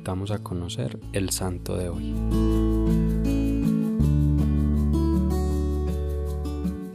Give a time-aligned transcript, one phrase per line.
[0.00, 2.14] invitamos a conocer el santo de hoy.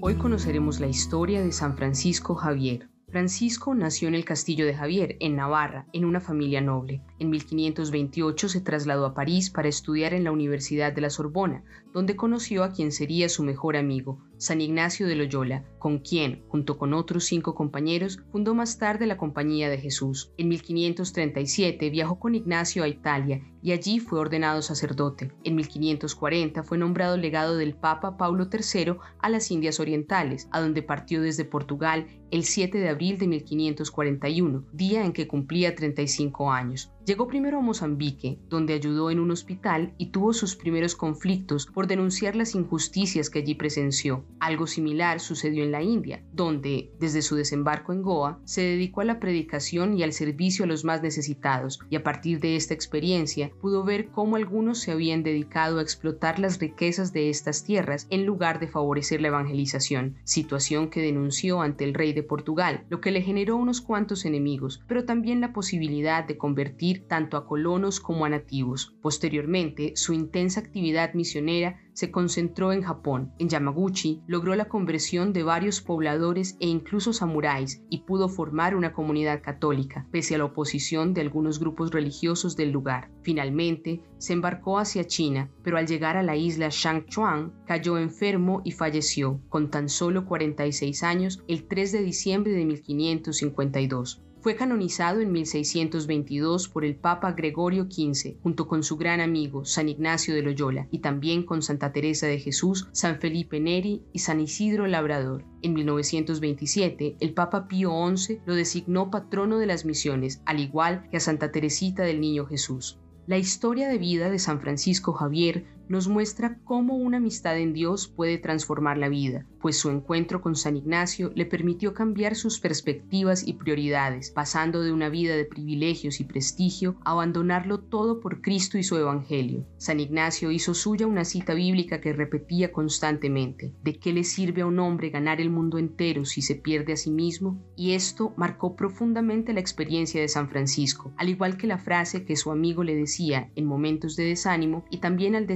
[0.00, 2.88] Hoy conoceremos la historia de San Francisco Javier.
[3.14, 7.00] Francisco nació en el castillo de Javier, en Navarra, en una familia noble.
[7.20, 11.62] En 1528 se trasladó a París para estudiar en la Universidad de la Sorbona,
[11.92, 16.76] donde conoció a quien sería su mejor amigo, San Ignacio de Loyola, con quien, junto
[16.76, 20.32] con otros cinco compañeros, fundó más tarde la Compañía de Jesús.
[20.36, 25.32] En 1537 viajó con Ignacio a Italia y allí fue ordenado sacerdote.
[25.42, 30.82] En 1540 fue nombrado legado del Papa Paulo III a las Indias Orientales, a donde
[30.82, 36.92] partió desde Portugal el 7 de abril de 1541, día en que cumplía 35 años.
[37.06, 41.86] Llegó primero a Mozambique, donde ayudó en un hospital y tuvo sus primeros conflictos por
[41.86, 44.24] denunciar las injusticias que allí presenció.
[44.40, 49.04] Algo similar sucedió en la India, donde, desde su desembarco en Goa, se dedicó a
[49.04, 53.50] la predicación y al servicio a los más necesitados, y a partir de esta experiencia
[53.60, 58.24] pudo ver cómo algunos se habían dedicado a explotar las riquezas de estas tierras en
[58.24, 63.10] lugar de favorecer la evangelización, situación que denunció ante el rey de Portugal, lo que
[63.10, 68.24] le generó unos cuantos enemigos, pero también la posibilidad de convertir tanto a colonos como
[68.24, 68.96] a nativos.
[69.02, 73.32] Posteriormente, su intensa actividad misionera se concentró en Japón.
[73.38, 78.92] En Yamaguchi logró la conversión de varios pobladores e incluso samuráis y pudo formar una
[78.92, 83.10] comunidad católica, pese a la oposición de algunos grupos religiosos del lugar.
[83.22, 88.72] Finalmente, se embarcó hacia China, pero al llegar a la isla Shangchuan cayó enfermo y
[88.72, 94.22] falleció, con tan solo 46 años, el 3 de diciembre de 1552.
[94.44, 99.88] Fue canonizado en 1622 por el Papa Gregorio XV, junto con su gran amigo San
[99.88, 104.42] Ignacio de Loyola, y también con Santa Teresa de Jesús, San Felipe Neri y San
[104.42, 105.46] Isidro Labrador.
[105.62, 111.16] En 1927, el Papa Pío XI lo designó patrono de las misiones, al igual que
[111.16, 112.98] a Santa Teresita del Niño Jesús.
[113.26, 118.08] La historia de vida de San Francisco Javier nos muestra cómo una amistad en Dios
[118.08, 123.46] puede transformar la vida, pues su encuentro con San Ignacio le permitió cambiar sus perspectivas
[123.46, 128.78] y prioridades, pasando de una vida de privilegios y prestigio a abandonarlo todo por Cristo
[128.78, 129.66] y su Evangelio.
[129.76, 134.66] San Ignacio hizo suya una cita bíblica que repetía constantemente, ¿de qué le sirve a
[134.66, 137.62] un hombre ganar el mundo entero si se pierde a sí mismo?
[137.76, 142.36] Y esto marcó profundamente la experiencia de San Francisco, al igual que la frase que
[142.36, 145.46] su amigo le decía en momentos de desánimo y también al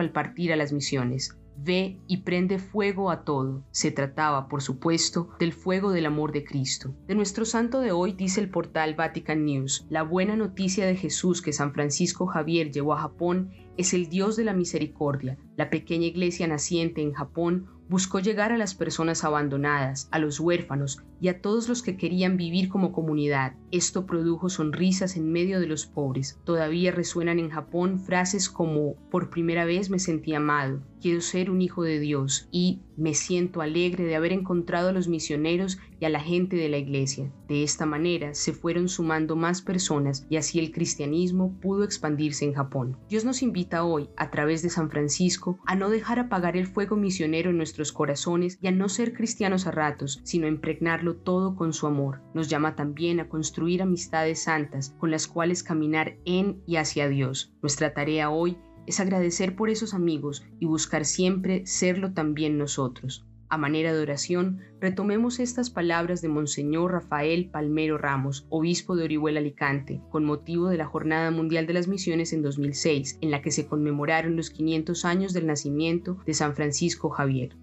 [0.00, 3.64] al partir a las misiones ve y prende fuego a todo.
[3.70, 6.94] Se trataba, por supuesto, del fuego del amor de Cristo.
[7.06, 11.42] De nuestro santo de hoy dice el portal Vatican News, la buena noticia de Jesús
[11.42, 15.38] que San Francisco Javier llevó a Japón es el Dios de la misericordia.
[15.56, 21.02] La pequeña iglesia naciente en Japón buscó llegar a las personas abandonadas, a los huérfanos
[21.20, 23.54] y a todos los que querían vivir como comunidad.
[23.70, 26.38] Esto produjo sonrisas en medio de los pobres.
[26.44, 31.62] Todavía resuenan en Japón frases como por primera vez me sentí amado, quiero ser un
[31.62, 36.08] hijo de Dios y me siento alegre de haber encontrado a los misioneros y a
[36.08, 37.30] la gente de la iglesia.
[37.48, 42.54] De esta manera se fueron sumando más personas y así el cristianismo pudo expandirse en
[42.54, 42.96] Japón.
[43.08, 46.96] Dios nos invita hoy, a través de San Francisco, a no dejar apagar el fuego
[46.96, 51.74] misionero en nuestros corazones y a no ser cristianos a ratos, sino impregnarlo todo con
[51.74, 52.22] su amor.
[52.32, 57.52] Nos llama también a construir amistades santas con las cuales caminar en y hacia Dios.
[57.60, 58.56] Nuestra tarea hoy
[58.86, 63.26] es agradecer por esos amigos y buscar siempre serlo también nosotros.
[63.48, 69.38] A manera de oración, retomemos estas palabras de Monseñor Rafael Palmero Ramos, obispo de Orihuela
[69.38, 73.52] Alicante, con motivo de la Jornada Mundial de las Misiones en 2006, en la que
[73.52, 77.56] se conmemoraron los 500 años del nacimiento de San Francisco Javier.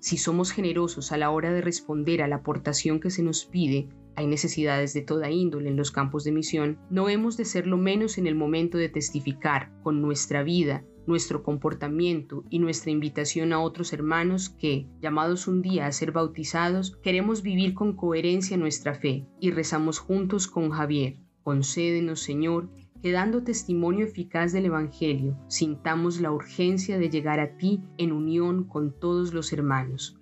[0.00, 3.88] Si somos generosos a la hora de responder a la aportación que se nos pide,
[4.14, 7.76] hay necesidades de toda índole en los campos de misión, no hemos de ser lo
[7.76, 13.60] menos en el momento de testificar con nuestra vida nuestro comportamiento y nuestra invitación a
[13.60, 19.26] otros hermanos que, llamados un día a ser bautizados, queremos vivir con coherencia nuestra fe
[19.40, 21.18] y rezamos juntos con Javier.
[21.42, 22.70] Concédenos, Señor,
[23.06, 28.64] que dando testimonio eficaz del Evangelio, sintamos la urgencia de llegar a ti en unión
[28.64, 30.18] con todos los hermanos.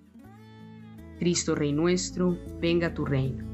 [1.18, 3.53] Cristo Rey nuestro, venga tu reino